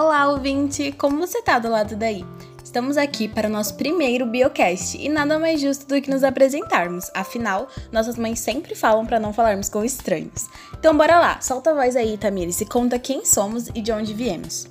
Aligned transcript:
Olá, 0.00 0.28
ouvinte! 0.30 0.92
Como 0.92 1.18
você 1.18 1.42
tá 1.42 1.58
do 1.58 1.68
lado 1.68 1.96
daí? 1.96 2.24
Estamos 2.62 2.96
aqui 2.96 3.26
para 3.26 3.48
o 3.48 3.50
nosso 3.50 3.74
primeiro 3.74 4.26
Biocast 4.26 4.96
e 4.96 5.08
nada 5.08 5.40
mais 5.40 5.60
justo 5.60 5.88
do 5.88 6.00
que 6.00 6.08
nos 6.08 6.22
apresentarmos. 6.22 7.10
Afinal, 7.12 7.66
nossas 7.90 8.16
mães 8.16 8.38
sempre 8.38 8.76
falam 8.76 9.04
para 9.04 9.18
não 9.18 9.32
falarmos 9.32 9.68
com 9.68 9.84
estranhos. 9.84 10.48
Então 10.78 10.96
bora 10.96 11.18
lá, 11.18 11.40
solta 11.40 11.72
a 11.72 11.74
voz 11.74 11.96
aí, 11.96 12.16
Tamires, 12.16 12.60
e 12.60 12.66
conta 12.66 12.96
quem 12.96 13.24
somos 13.24 13.66
e 13.74 13.80
de 13.80 13.90
onde 13.90 14.14
viemos. 14.14 14.68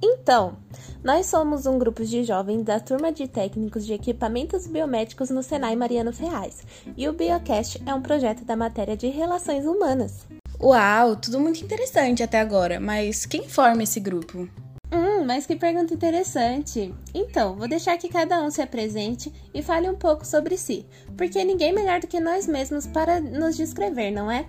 Então, 0.00 0.56
nós 1.04 1.26
somos 1.26 1.66
um 1.66 1.78
grupo 1.78 2.02
de 2.04 2.24
jovens 2.24 2.62
da 2.62 2.80
turma 2.80 3.12
de 3.12 3.28
técnicos 3.28 3.84
de 3.84 3.92
equipamentos 3.92 4.66
biomédicos 4.66 5.28
no 5.28 5.42
Senai 5.42 5.76
Mariano 5.76 6.12
Ferraz, 6.12 6.62
e 6.96 7.06
o 7.06 7.12
Biocast 7.12 7.82
é 7.84 7.94
um 7.94 8.00
projeto 8.00 8.46
da 8.46 8.56
matéria 8.56 8.96
de 8.96 9.08
relações 9.08 9.66
humanas. 9.66 10.26
Uau, 10.60 11.14
tudo 11.14 11.38
muito 11.38 11.64
interessante 11.64 12.20
até 12.20 12.40
agora, 12.40 12.80
mas 12.80 13.24
quem 13.24 13.48
forma 13.48 13.84
esse 13.84 14.00
grupo? 14.00 14.48
Hum, 14.92 15.24
mas 15.24 15.46
que 15.46 15.54
pergunta 15.54 15.94
interessante. 15.94 16.92
Então, 17.14 17.54
vou 17.54 17.68
deixar 17.68 17.96
que 17.96 18.08
cada 18.08 18.42
um 18.42 18.50
se 18.50 18.60
apresente 18.60 19.32
e 19.54 19.62
fale 19.62 19.88
um 19.88 19.94
pouco 19.94 20.26
sobre 20.26 20.56
si, 20.56 20.84
porque 21.16 21.44
ninguém 21.44 21.72
melhor 21.72 22.00
do 22.00 22.08
que 22.08 22.18
nós 22.18 22.48
mesmos 22.48 22.88
para 22.88 23.20
nos 23.20 23.56
descrever, 23.56 24.10
não 24.10 24.28
é? 24.28 24.46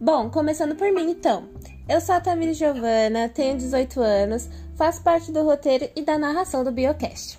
Bom, 0.00 0.30
começando 0.30 0.74
por 0.74 0.90
mim 0.90 1.10
então. 1.10 1.50
Eu 1.86 2.00
sou 2.00 2.14
a 2.14 2.20
Tamir 2.20 2.54
Giovana, 2.54 3.28
tenho 3.28 3.58
18 3.58 4.00
anos, 4.00 4.48
faço 4.74 5.02
parte 5.02 5.30
do 5.30 5.44
roteiro 5.44 5.86
e 5.94 6.00
da 6.00 6.16
narração 6.16 6.64
do 6.64 6.72
Biocast. 6.72 7.38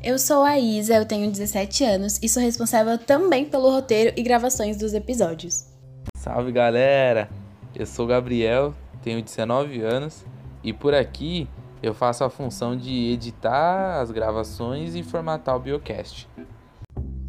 Eu 0.00 0.20
sou 0.20 0.44
a 0.44 0.56
Isa, 0.56 0.94
eu 0.94 1.04
tenho 1.04 1.28
17 1.32 1.82
anos 1.82 2.20
e 2.22 2.28
sou 2.28 2.40
responsável 2.40 2.96
também 2.96 3.44
pelo 3.44 3.70
roteiro 3.70 4.12
e 4.16 4.22
gravações 4.22 4.76
dos 4.76 4.94
episódios. 4.94 5.73
Salve 6.16 6.52
galera! 6.52 7.28
Eu 7.74 7.86
sou 7.86 8.04
o 8.04 8.08
Gabriel, 8.08 8.74
tenho 9.02 9.22
19 9.22 9.80
anos 9.80 10.24
e 10.62 10.72
por 10.72 10.94
aqui 10.94 11.48
eu 11.82 11.92
faço 11.92 12.24
a 12.24 12.30
função 12.30 12.76
de 12.76 13.12
editar 13.12 14.00
as 14.00 14.10
gravações 14.10 14.94
e 14.94 15.02
formatar 15.02 15.56
o 15.56 15.60
Biocast. 15.60 16.28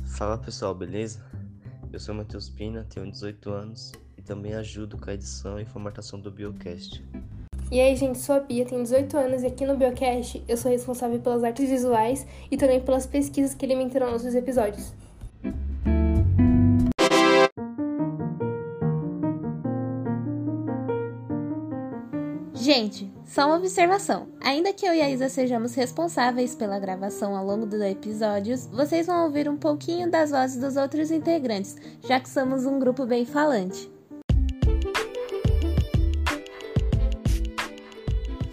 Fala 0.04 0.38
pessoal, 0.38 0.74
beleza? 0.74 1.24
Eu 1.92 2.00
sou 2.00 2.14
o 2.14 2.18
Matheus 2.18 2.50
Pina, 2.50 2.86
tenho 2.90 3.10
18 3.10 3.50
anos 3.50 3.92
também 4.26 4.56
ajudo 4.56 4.98
com 4.98 5.10
a 5.10 5.14
edição 5.14 5.60
e 5.60 5.66
formatação 5.66 6.20
do 6.20 6.32
Biocast. 6.32 7.04
E 7.72 7.80
aí, 7.80 7.96
gente, 7.96 8.20
sou 8.20 8.36
a 8.36 8.40
Bia, 8.40 8.66
tenho 8.66 8.82
18 8.82 9.18
anos 9.18 9.44
e 9.44 9.48
aqui 9.48 9.66
no 9.66 9.78
Biocast 9.78 10.44
eu 10.48 10.58
sou 10.58 10.70
responsável 10.72 11.20
pelas 11.20 11.44
artes 11.44 11.70
visuais 11.70 12.26
e 12.52 12.58
também 12.58 12.80
pelas 12.80 13.06
pesquisas 13.06 13.56
que 13.56 13.66
alimentarão 13.66 14.12
nossos 14.12 14.36
episódios. 14.36 14.94
Gente, 22.56 23.12
só 23.28 23.48
uma 23.48 23.58
observação. 23.58 24.30
Ainda 24.40 24.72
que 24.72 24.86
eu 24.86 24.94
e 24.94 25.02
a 25.02 25.10
Isa 25.10 25.28
sejamos 25.28 25.76
responsáveis 25.76 26.56
pela 26.56 26.80
gravação 26.80 27.36
ao 27.36 27.46
longo 27.46 27.66
dos 27.66 27.82
episódios, 27.82 28.66
vocês 28.68 29.08
vão 29.08 29.26
ouvir 29.26 29.50
um 29.50 29.58
pouquinho 29.58 30.10
das 30.10 30.32
vozes 30.32 30.58
dos 30.58 30.78
outros 30.78 31.12
integrantes, 31.12 31.76
já 32.08 32.18
que 32.18 32.30
somos 32.30 32.66
um 32.66 32.80
grupo 32.80 33.06
bem 33.06 33.26
falante. 33.26 33.92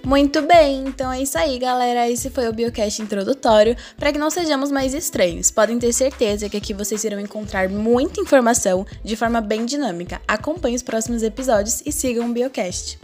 Muito 0.05 0.43
bem, 0.43 0.85
então 0.89 1.11
é 1.11 1.23
isso 1.23 1.39
aí, 1.39 1.57
galera. 1.59 2.11
Esse 2.11 2.29
foi 2.29 2.49
o 2.49 2.53
Biocast 2.53 3.01
introdutório 3.01 3.77
para 3.97 4.13
que 4.13 4.19
não 4.19 4.31
sejamos 4.31 4.73
mais 4.73 4.93
estranhos. 4.95 5.51
Podem 5.51 5.79
ter 5.79 5.93
certeza 5.93 6.49
que 6.49 6.57
aqui 6.57 6.75
vocês 6.75 7.05
irão 7.05 7.21
encontrar 7.21 7.69
muita 7.69 8.21
informação 8.21 8.85
de 9.05 9.15
forma 9.15 9.41
bem 9.41 9.65
dinâmica. 9.65 10.21
Acompanhe 10.27 10.75
os 10.75 10.83
próximos 10.83 11.23
episódios 11.23 11.83
e 11.87 11.93
sigam 11.93 12.29
o 12.29 12.33
Biocast. 12.33 12.99